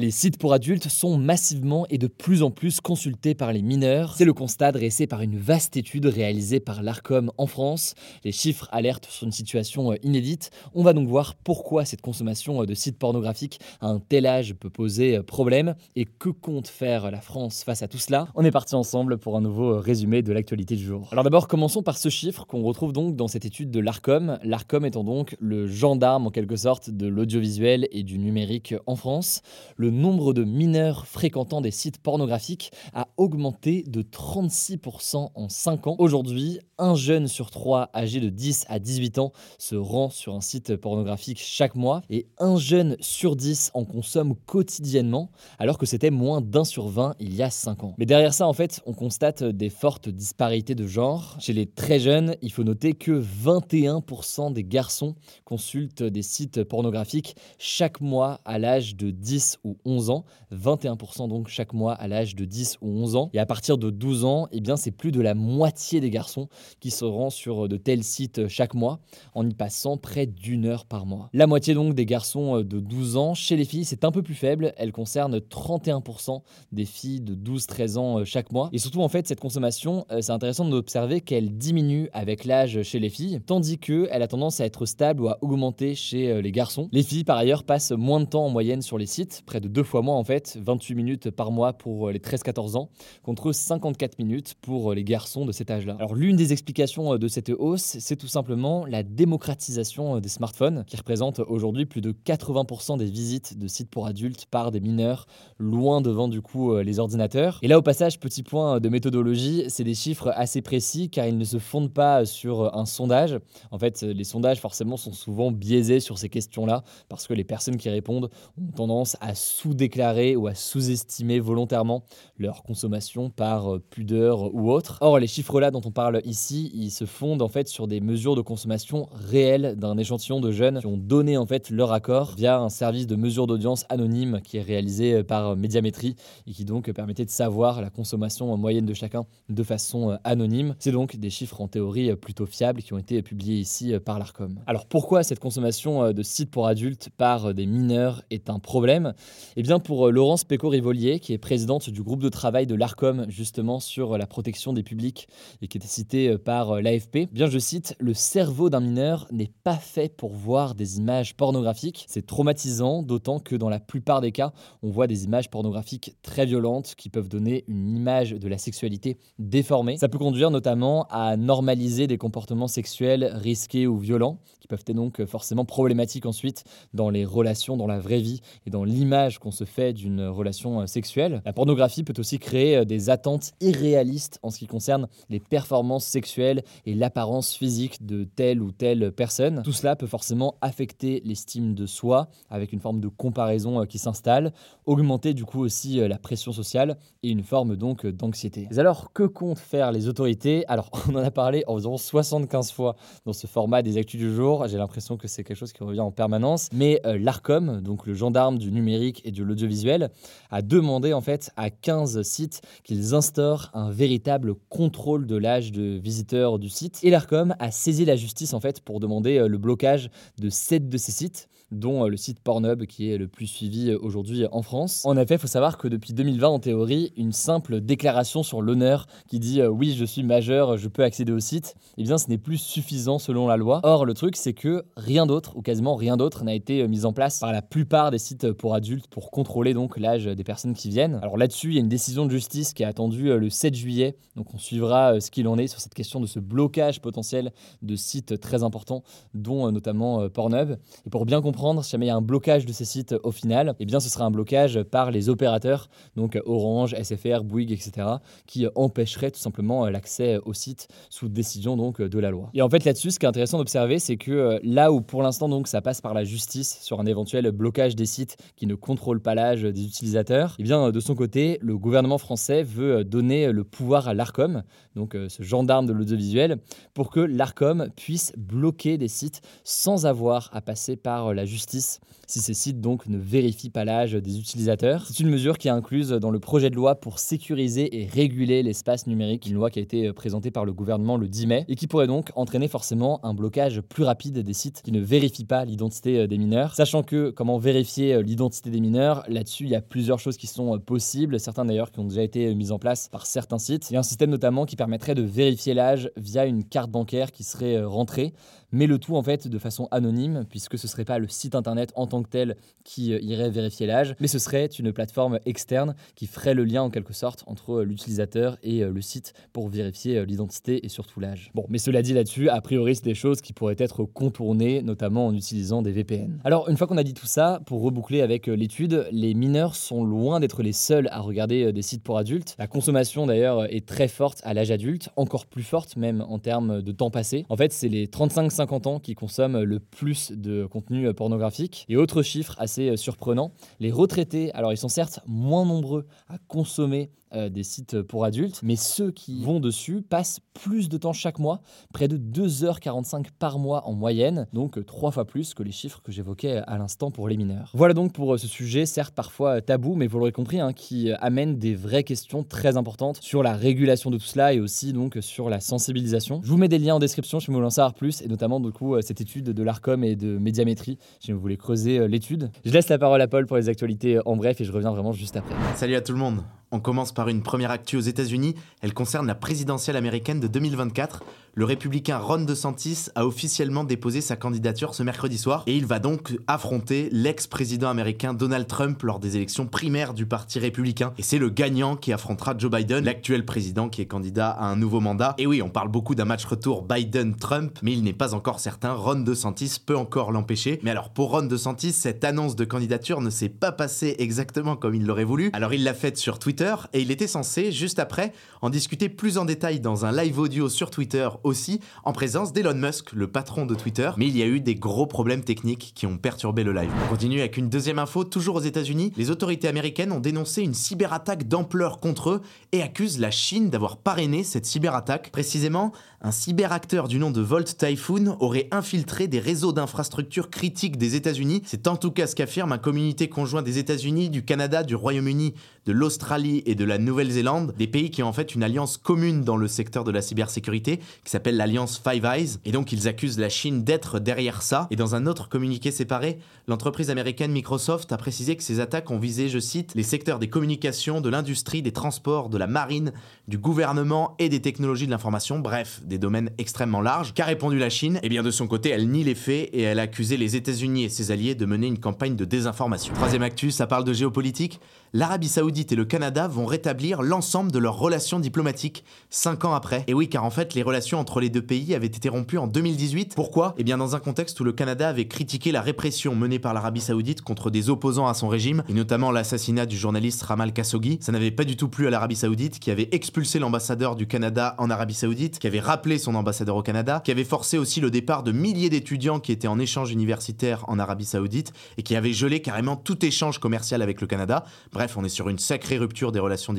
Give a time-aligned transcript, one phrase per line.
[0.00, 4.14] Les sites pour adultes sont massivement et de plus en plus consultés par les mineurs.
[4.16, 7.94] C'est le constat dressé par une vaste étude réalisée par l'ARCOM en France.
[8.24, 10.52] Les chiffres alertent sur une situation euh, inédite.
[10.74, 14.54] On va donc voir pourquoi cette consommation euh, de sites pornographiques à un tel âge
[14.54, 18.28] peut poser euh, problème et que compte faire la France face à tout cela.
[18.34, 21.10] On est parti ensemble pour un nouveau résumé de l'actualité du jour.
[21.12, 24.38] Alors d'abord, commençons par ce chiffre qu'on retrouve donc dans cette étude de l'ARCOM.
[24.44, 29.42] L'ARCOM étant donc le gendarme en quelque sorte de l'audiovisuel et du numérique en France.
[29.90, 35.96] Le nombre de mineurs fréquentant des sites pornographiques a augmenté de 36% en 5 ans.
[35.98, 40.40] Aujourd'hui, un jeune sur trois âgé de 10 à 18 ans se rend sur un
[40.40, 46.10] site pornographique chaque mois et un jeune sur 10 en consomme quotidiennement alors que c'était
[46.10, 47.94] moins d'un sur 20 il y a 5 ans.
[47.98, 51.36] Mais derrière ça, en fait, on constate des fortes disparités de genre.
[51.40, 57.34] Chez les très jeunes, il faut noter que 21% des garçons consultent des sites pornographiques
[57.58, 62.34] chaque mois à l'âge de 10 ou 11 ans, 21% donc chaque mois à l'âge
[62.34, 63.30] de 10 ou 11 ans.
[63.32, 66.48] Et à partir de 12 ans, eh bien c'est plus de la moitié des garçons
[66.80, 69.00] qui se rend sur de tels sites chaque mois,
[69.34, 71.28] en y passant près d'une heure par mois.
[71.32, 74.34] La moitié donc des garçons de 12 ans, chez les filles c'est un peu plus
[74.34, 78.68] faible, elle concerne 31% des filles de 12-13 ans chaque mois.
[78.72, 82.98] Et surtout en fait cette consommation, euh, c'est intéressant d'observer qu'elle diminue avec l'âge chez
[82.98, 86.52] les filles, tandis qu'elle a tendance à être stable ou à augmenter chez euh, les
[86.52, 86.88] garçons.
[86.92, 89.68] Les filles par ailleurs passent moins de temps en moyenne sur les sites, près de
[89.68, 92.90] deux fois moins en fait, 28 minutes par mois pour euh, les 13-14 ans,
[93.22, 95.96] contre 54 minutes pour euh, les garçons de cet âge-là.
[95.98, 100.84] Alors l'une des explications euh, de cette hausse, c'est tout simplement la démocratisation des smartphones,
[100.86, 105.26] qui représente aujourd'hui plus de 80% des visites de sites pour adultes par des mineurs,
[105.58, 107.58] loin devant du coup les ordinateurs.
[107.62, 111.36] Et là au passage, petit point de méthodologie, c'est des chiffres assez précis car ils
[111.36, 113.38] ne se fondent pas sur un sondage.
[113.70, 117.76] En fait, les sondages forcément sont souvent biaisés sur ces questions-là, parce que les personnes
[117.76, 122.02] qui répondent ont tendance à sous-déclarer ou à sous-estimer volontairement
[122.38, 124.98] leur consommation par euh, pudeur ou autre.
[125.00, 128.36] Or, les chiffres-là dont on parle ici, ils se fondent en fait sur des mesures
[128.36, 132.58] de consommation réelles d'un échantillon de jeunes qui ont donné en fait leur accord via
[132.58, 136.16] un service de mesure d'audience anonyme qui est réalisé euh, par Médiamétrie
[136.46, 140.74] et qui donc permettait de savoir la consommation moyenne de chacun de façon euh, anonyme.
[140.78, 144.60] C'est donc des chiffres en théorie plutôt fiables qui ont été publiés ici par l'ARCOM.
[144.66, 149.12] Alors pourquoi cette consommation de sites pour adultes par des mineurs est un problème?
[149.56, 153.26] Eh bien, pour euh, Laurence Péco-Rivolier, qui est présidente du groupe de travail de l'ARCOM,
[153.28, 155.28] justement sur euh, la protection des publics
[155.62, 159.26] et qui était citée euh, par l'AFP, eh bien, je cite Le cerveau d'un mineur
[159.30, 162.06] n'est pas fait pour voir des images pornographiques.
[162.08, 164.52] C'est traumatisant, d'autant que dans la plupart des cas,
[164.82, 169.18] on voit des images pornographiques très violentes qui peuvent donner une image de la sexualité
[169.38, 169.96] déformée.
[169.96, 174.96] Ça peut conduire notamment à normaliser des comportements sexuels risqués ou violents, qui peuvent être
[174.96, 176.64] donc forcément problématiques ensuite
[176.94, 180.80] dans les relations, dans la vraie vie et dans l'image qu'on se fait d'une relation
[180.80, 181.42] euh, sexuelle.
[181.44, 186.06] La pornographie peut aussi créer euh, des attentes irréalistes en ce qui concerne les performances
[186.06, 189.62] sexuelles et l'apparence physique de telle ou telle personne.
[189.62, 193.98] Tout cela peut forcément affecter l'estime de soi avec une forme de comparaison euh, qui
[193.98, 194.52] s'installe,
[194.86, 198.66] augmenter du coup aussi la pression sociale et une forme donc d'anxiété.
[198.76, 200.64] Alors que comptent faire les autorités?
[200.66, 204.66] Alors on en a parlé environ 75 fois dans ce format des actus du jour.
[204.68, 206.68] J'ai l'impression que c'est quelque chose qui revient en permanence.
[206.72, 210.10] Mais l'ARCOM, donc le gendarme du numérique et de l'audiovisuel,
[210.50, 215.98] a demandé en fait à 15 sites qu'ils instaurent un véritable contrôle de l'âge de
[215.98, 217.00] visiteurs du site.
[217.02, 220.88] Et l'ARCOM a saisi la justice en fait pour demander euh, le blocage de 7
[220.88, 224.46] de ces sites, dont euh, le site Pornhub qui est le plus suivi euh, aujourd'hui
[224.50, 225.02] en France.
[225.04, 229.06] En effet, il faut savoir que depuis 2020, en théorie, une simple déclaration sur l'honneur
[229.28, 232.38] qui dit oui, je suis majeur, je peux accéder au site, eh bien ce n'est
[232.38, 233.80] plus suffisant selon la loi.
[233.82, 237.12] Or, le truc, c'est que rien d'autre, ou quasiment rien d'autre, n'a été mis en
[237.12, 240.88] place par la plupart des sites pour adultes pour contrôler donc l'âge des personnes qui
[240.88, 241.18] viennent.
[241.22, 244.16] Alors là-dessus, il y a une décision de justice qui est attendue le 7 juillet.
[244.36, 247.52] Donc on suivra ce qu'il en est sur cette question de ce blocage potentiel
[247.82, 249.02] de sites très importants,
[249.34, 250.76] dont notamment Pornhub.
[251.06, 253.32] Et pour bien comprendre, si jamais il y a un blocage de ces sites au
[253.32, 258.06] final, eh bien ce sera un blocage par les opérateurs, donc Orange, SFR, Bouygues, etc.,
[258.46, 262.50] qui empêcherait tout simplement l'accès au site sous décision donc de la loi.
[262.54, 265.48] Et en fait là-dessus, ce qui est intéressant d'observer, c'est que là où pour l'instant
[265.48, 269.22] donc ça passe par la justice sur un éventuel blocage des sites qui ne contrôlent
[269.22, 274.08] pas des utilisateurs, eh bien de son côté, le gouvernement français veut donner le pouvoir
[274.08, 274.62] à l'Arcom,
[274.94, 276.58] donc ce gendarme de l'audiovisuel,
[276.92, 282.40] pour que l'Arcom puisse bloquer des sites sans avoir à passer par la justice si
[282.40, 285.04] ces sites donc ne vérifient pas l'âge des utilisateurs.
[285.06, 288.62] C'est une mesure qui est incluse dans le projet de loi pour sécuriser et réguler
[288.62, 291.74] l'espace numérique, une loi qui a été présentée par le gouvernement le 10 mai et
[291.74, 295.64] qui pourrait donc entraîner forcément un blocage plus rapide des sites qui ne vérifient pas
[295.64, 296.74] l'identité des mineurs.
[296.74, 300.78] Sachant que comment vérifier l'identité des mineurs, là-dessus il y a plusieurs choses qui sont
[300.78, 303.90] possibles, certains d'ailleurs qui ont déjà été mises en place par certains sites.
[303.90, 307.32] Il y a un système notamment qui permettrait de vérifier l'âge via une carte bancaire
[307.32, 308.32] qui serait rentrée
[308.72, 311.92] mais le tout en fait de façon anonyme, puisque ce serait pas le site internet
[311.94, 315.94] en tant que tel qui euh, irait vérifier l'âge, mais ce serait une plateforme externe
[316.14, 319.68] qui ferait le lien en quelque sorte entre euh, l'utilisateur et euh, le site pour
[319.68, 321.50] vérifier l'identité et surtout l'âge.
[321.54, 325.26] Bon, mais cela dit là-dessus, a priori c'est des choses qui pourraient être contournées, notamment
[325.26, 326.40] en utilisant des VPN.
[326.44, 330.04] Alors une fois qu'on a dit tout ça, pour reboucler avec l'étude, les mineurs sont
[330.04, 332.54] loin d'être les seuls à regarder des sites pour adultes.
[332.58, 336.82] La consommation d'ailleurs est très forte à l'âge adulte, encore plus forte même en termes
[336.82, 337.44] de temps passé.
[337.48, 341.86] En fait, c'est les 35 50 ans qui consomment le plus de contenu pornographique.
[341.88, 347.10] Et autre chiffre assez surprenant, les retraités, alors ils sont certes moins nombreux à consommer
[347.34, 351.38] euh, des sites pour adultes, mais ceux qui vont dessus passent plus de temps chaque
[351.38, 351.60] mois,
[351.92, 356.10] près de 2h45 par mois en moyenne, donc trois fois plus que les chiffres que
[356.10, 357.70] j'évoquais à l'instant pour les mineurs.
[357.74, 361.12] Voilà donc pour euh, ce sujet, certes parfois tabou, mais vous l'aurez compris, hein, qui
[361.20, 365.18] amène des vraies questions très importantes sur la régulation de tout cela et aussi donc
[365.20, 366.40] sur la sensibilisation.
[366.42, 368.96] Je vous mets des liens en description si vous savoir plus, et notamment du coup
[368.96, 372.50] euh, cette étude de l'ARCOM et de médiamétrie, si vous voulez creuser l'étude.
[372.64, 375.12] Je laisse la parole à Paul pour les actualités en bref et je reviens vraiment
[375.12, 375.54] juste après.
[375.76, 376.42] Salut à tout le monde
[376.72, 378.54] on commence par une première actu aux États-Unis.
[378.80, 381.22] Elle concerne la présidentielle américaine de 2024
[381.54, 385.98] le républicain Ron DeSantis a officiellement déposé sa candidature ce mercredi soir et il va
[385.98, 391.12] donc affronter l'ex-président américain Donald Trump lors des élections primaires du Parti républicain.
[391.18, 394.76] Et c'est le gagnant qui affrontera Joe Biden, l'actuel président qui est candidat à un
[394.76, 395.34] nouveau mandat.
[395.38, 398.92] Et oui, on parle beaucoup d'un match retour Biden-Trump, mais il n'est pas encore certain.
[398.92, 400.78] Ron DeSantis peut encore l'empêcher.
[400.84, 404.94] Mais alors pour Ron DeSantis, cette annonce de candidature ne s'est pas passée exactement comme
[404.94, 405.50] il l'aurait voulu.
[405.52, 409.38] Alors il l'a faite sur Twitter et il était censé, juste après, en discuter plus
[409.38, 413.66] en détail dans un live audio sur Twitter aussi en présence d'Elon Musk, le patron
[413.66, 414.10] de Twitter.
[414.16, 416.90] Mais il y a eu des gros problèmes techniques qui ont perturbé le live.
[417.06, 419.12] On continue avec une deuxième info, toujours aux États-Unis.
[419.16, 422.40] Les autorités américaines ont dénoncé une cyberattaque d'ampleur contre eux
[422.72, 425.30] et accusent la Chine d'avoir parrainé cette cyberattaque.
[425.30, 425.92] Précisément,
[426.22, 431.62] un cyberacteur du nom de Volt Typhoon aurait infiltré des réseaux d'infrastructures critiques des États-Unis.
[431.64, 435.54] C'est en tout cas ce qu'affirme un communauté conjoint des États-Unis, du Canada, du Royaume-Uni,
[435.86, 439.42] de l'Australie et de la Nouvelle-Zélande, des pays qui ont en fait une alliance commune
[439.42, 442.58] dans le secteur de la cybersécurité qui s'appelle l'alliance Five Eyes.
[442.64, 444.86] Et donc ils accusent la Chine d'être derrière ça.
[444.90, 449.18] Et dans un autre communiqué séparé, l'entreprise américaine Microsoft a précisé que ces attaques ont
[449.18, 453.12] visé, je cite, les secteurs des communications, de l'industrie, des transports, de la marine,
[453.48, 457.34] du gouvernement et des technologies de l'information, bref, des domaines extrêmement larges.
[457.34, 458.20] Qu'a répondu la Chine?
[458.22, 461.04] Eh bien de son côté, elle nie les faits et elle a accusé les États-Unis
[461.04, 463.14] et ses alliés de mener une campagne de désinformation.
[463.14, 464.80] Troisième actus, ça parle de géopolitique.
[465.12, 466.89] L'Arabie Saoudite et le Canada vont rétablir
[467.20, 470.04] l'ensemble de leurs relations diplomatiques cinq ans après.
[470.06, 472.66] Et oui, car en fait, les relations entre les deux pays avaient été rompues en
[472.66, 473.34] 2018.
[473.34, 473.74] Pourquoi?
[473.78, 477.00] Eh bien dans un contexte où le Canada avait critiqué la répression menée par l'Arabie
[477.00, 481.18] Saoudite contre des opposants à son régime, et notamment l'assassinat du journaliste Ramal Khashoggi.
[481.20, 484.74] Ça n'avait pas du tout plu à l'Arabie Saoudite, qui avait expulsé l'ambassadeur du Canada
[484.78, 488.10] en Arabie Saoudite, qui avait rappelé son ambassadeur au Canada, qui avait forcé aussi le
[488.10, 492.32] départ de milliers d'étudiants qui étaient en échange universitaire en Arabie Saoudite et qui avait
[492.32, 494.64] gelé carrément tout échange commercial avec le Canada.
[494.92, 496.72] Bref, on est sur une sacrée rupture des relations.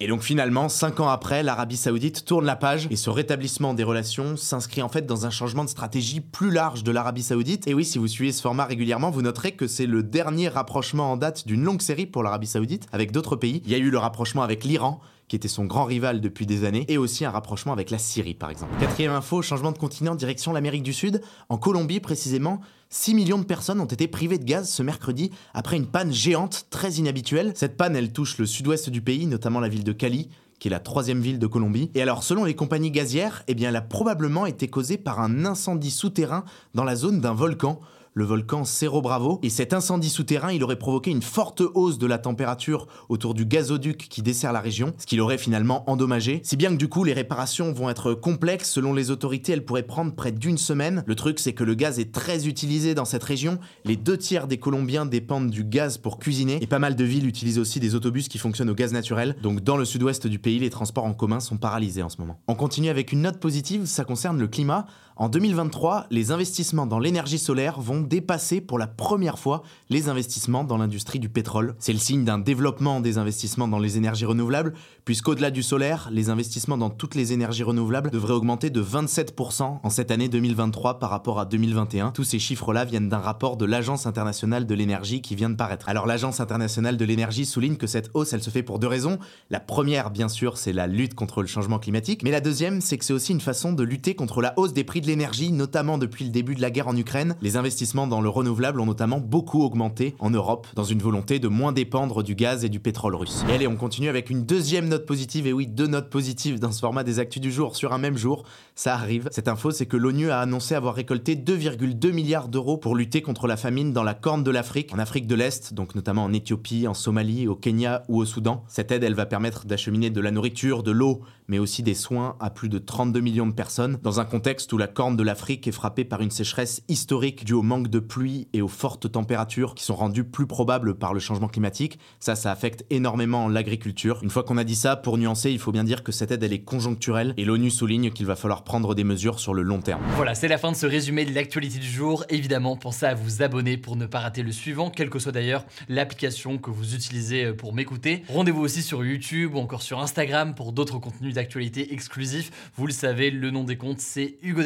[0.00, 3.84] Et donc finalement, cinq ans après, l'Arabie Saoudite tourne la page et ce rétablissement des
[3.84, 7.66] relations s'inscrit en fait dans un changement de stratégie plus large de l'Arabie Saoudite.
[7.66, 11.12] Et oui, si vous suivez ce format régulièrement, vous noterez que c'est le dernier rapprochement
[11.12, 13.62] en date d'une longue série pour l'Arabie Saoudite avec d'autres pays.
[13.64, 15.00] Il y a eu le rapprochement avec l'Iran,
[15.32, 18.34] qui était son grand rival depuis des années, et aussi un rapprochement avec la Syrie
[18.34, 18.70] par exemple.
[18.78, 21.22] Quatrième info, changement de continent direction l'Amérique du Sud.
[21.48, 22.60] En Colombie précisément,
[22.90, 26.66] 6 millions de personnes ont été privées de gaz ce mercredi après une panne géante
[26.68, 27.52] très inhabituelle.
[27.54, 30.70] Cette panne, elle touche le sud-ouest du pays, notamment la ville de Cali, qui est
[30.70, 31.90] la troisième ville de Colombie.
[31.94, 35.90] Et alors, selon les compagnies gazières, eh elle a probablement été causée par un incendie
[35.90, 37.80] souterrain dans la zone d'un volcan.
[38.14, 39.38] Le volcan Cerro Bravo.
[39.42, 43.46] Et cet incendie souterrain, il aurait provoqué une forte hausse de la température autour du
[43.46, 46.40] gazoduc qui dessert la région, ce qui l'aurait finalement endommagé.
[46.44, 48.70] Si bien que du coup, les réparations vont être complexes.
[48.70, 51.02] Selon les autorités, elles pourraient prendre près d'une semaine.
[51.06, 53.58] Le truc, c'est que le gaz est très utilisé dans cette région.
[53.84, 56.58] Les deux tiers des Colombiens dépendent du gaz pour cuisiner.
[56.62, 59.36] Et pas mal de villes utilisent aussi des autobus qui fonctionnent au gaz naturel.
[59.42, 62.40] Donc dans le sud-ouest du pays, les transports en commun sont paralysés en ce moment.
[62.48, 64.86] On continue avec une note positive, ça concerne le climat.
[65.22, 70.64] En 2023, les investissements dans l'énergie solaire vont dépasser pour la première fois les investissements
[70.64, 71.76] dans l'industrie du pétrole.
[71.78, 74.74] C'est le signe d'un développement des investissements dans les énergies renouvelables,
[75.04, 79.90] puisqu'au-delà du solaire, les investissements dans toutes les énergies renouvelables devraient augmenter de 27% en
[79.90, 82.10] cette année 2023 par rapport à 2021.
[82.10, 85.88] Tous ces chiffres-là viennent d'un rapport de l'Agence internationale de l'énergie qui vient de paraître.
[85.88, 89.20] Alors l'Agence internationale de l'énergie souligne que cette hausse, elle se fait pour deux raisons.
[89.50, 92.98] La première, bien sûr, c'est la lutte contre le changement climatique, mais la deuxième, c'est
[92.98, 95.11] que c'est aussi une façon de lutter contre la hausse des prix de
[95.52, 97.36] notamment depuis le début de la guerre en Ukraine.
[97.40, 101.48] Les investissements dans le renouvelable ont notamment beaucoup augmenté en Europe, dans une volonté de
[101.48, 103.44] moins dépendre du gaz et du pétrole russe.
[103.48, 106.72] Et allez, on continue avec une deuxième note positive, et oui, deux notes positives dans
[106.72, 108.44] ce format des actus du jour sur un même jour.
[108.74, 109.28] Ça arrive.
[109.30, 113.46] Cette info, c'est que l'ONU a annoncé avoir récolté 2,2 milliards d'euros pour lutter contre
[113.46, 116.86] la famine dans la corne de l'Afrique, en Afrique de l'Est, donc notamment en Éthiopie,
[116.88, 118.64] en Somalie, au Kenya ou au Soudan.
[118.68, 122.36] Cette aide, elle va permettre d'acheminer de la nourriture, de l'eau, mais aussi des soins
[122.40, 125.66] à plus de 32 millions de personnes, dans un contexte où la corne de l'Afrique
[125.66, 129.74] est frappée par une sécheresse historique due au manque de pluie et aux fortes températures
[129.74, 131.98] qui sont rendues plus probables par le changement climatique.
[132.20, 134.20] Ça, ça affecte énormément l'agriculture.
[134.22, 136.42] Une fois qu'on a dit ça, pour nuancer, il faut bien dire que cette aide,
[136.42, 139.80] elle est conjoncturelle et l'ONU souligne qu'il va falloir prendre des mesures sur le long
[139.80, 140.02] terme.
[140.16, 142.24] Voilà, c'est la fin de ce résumé de l'actualité du jour.
[142.28, 145.64] Évidemment, pensez à vous abonner pour ne pas rater le suivant, quelle que soit d'ailleurs
[145.88, 148.22] l'application que vous utilisez euh, pour m'écouter.
[148.28, 152.50] Rendez-vous aussi sur YouTube ou encore sur Instagram pour d'autres contenus d'actualité exclusifs.
[152.76, 154.62] Vous le savez, le nom des comptes, c'est Hugo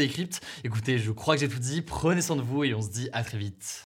[0.64, 1.82] Écoutez, je crois que j'ai tout dit.
[1.82, 3.85] Prenez soin de vous et on se dit à très vite.